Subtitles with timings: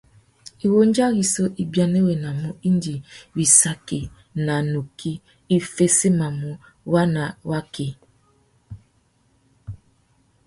[0.65, 2.95] Iwundja rissú i bianéwénamú indi
[3.35, 3.99] wissaki
[4.45, 5.11] nà nukí
[5.55, 6.49] i féssémamú
[6.93, 7.87] waná waki.